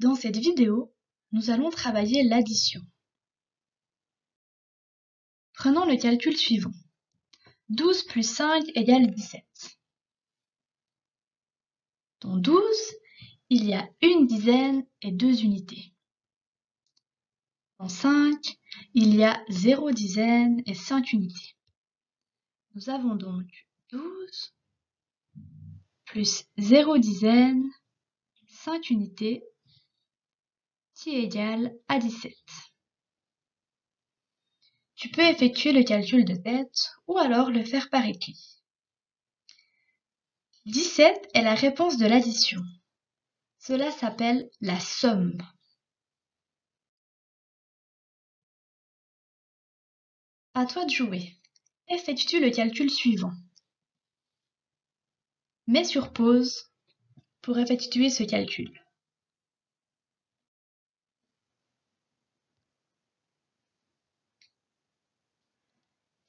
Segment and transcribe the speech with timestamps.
[0.00, 0.94] Dans cette vidéo,
[1.32, 2.80] nous allons travailler l'addition.
[5.54, 6.72] Prenons le calcul suivant.
[7.70, 9.44] 12 plus 5 égale 17.
[12.20, 12.62] Dans 12,
[13.50, 15.92] il y a une dizaine et deux unités.
[17.78, 18.58] Dans 5,
[18.94, 21.56] il y a 0 dizaine et 5 unités.
[22.74, 23.46] Nous avons donc
[23.90, 24.54] 12
[26.04, 27.68] plus 0 dizaine,
[28.46, 29.44] 5 unités,
[31.08, 32.34] qui égale à 17.
[34.94, 38.60] Tu peux effectuer le calcul de tête ou alors le faire par écrit.
[40.66, 42.60] 17 est la réponse de l'addition.
[43.58, 45.38] Cela s'appelle la somme.
[50.52, 51.38] À toi de jouer.
[51.88, 53.32] Effectue le calcul suivant.
[55.66, 56.70] Mets sur pause
[57.40, 58.87] pour effectuer ce calcul.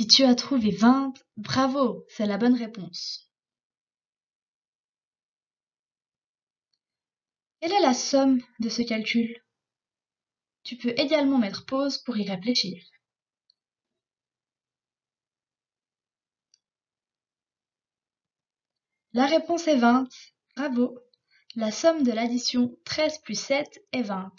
[0.00, 3.30] Si tu as trouvé 20, bravo, c'est la bonne réponse.
[7.60, 9.44] Quelle est la somme de ce calcul?
[10.62, 12.82] Tu peux également mettre pause pour y réfléchir.
[19.12, 20.08] La réponse est 20.
[20.56, 20.98] Bravo.
[21.56, 24.32] La somme de l'addition 13 plus 7 est 20.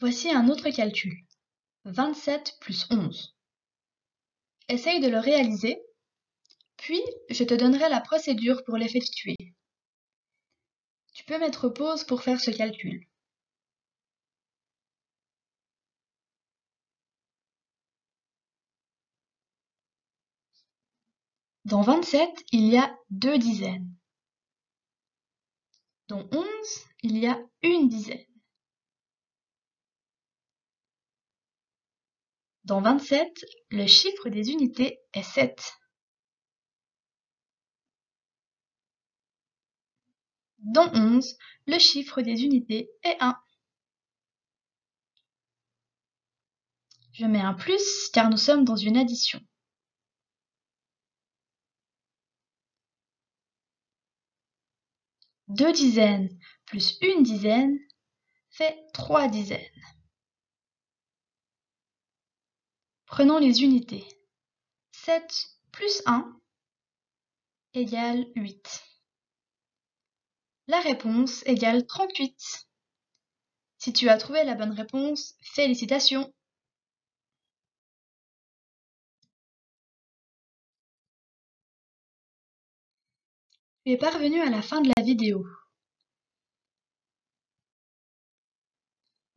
[0.00, 1.14] Voici un autre calcul.
[1.84, 3.34] 27 plus 11.
[4.68, 5.80] Essaye de le réaliser,
[6.76, 9.36] puis je te donnerai la procédure pour l'effectuer.
[11.14, 13.06] Tu peux mettre pause pour faire ce calcul.
[21.64, 23.92] Dans 27, il y a deux dizaines.
[26.08, 26.46] Dans 11,
[27.02, 28.35] il y a une dizaine.
[32.66, 35.78] Dans 27, le chiffre des unités est 7.
[40.58, 41.38] Dans 11,
[41.68, 43.40] le chiffre des unités est 1.
[47.12, 49.40] Je mets un plus car nous sommes dans une addition.
[55.46, 57.78] Deux dizaines plus une dizaine
[58.50, 59.62] fait trois dizaines.
[63.16, 64.06] Prenons les unités.
[64.92, 66.38] 7 plus 1
[67.72, 68.84] égale 8.
[70.66, 72.68] La réponse égale 38.
[73.78, 76.30] Si tu as trouvé la bonne réponse, félicitations
[83.86, 85.42] Tu es parvenu à la fin de la vidéo.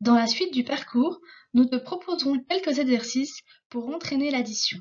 [0.02, 1.18] Dans la suite du parcours,
[1.54, 4.78] nous te proposerons quelques exercices pour entraîner l'addition.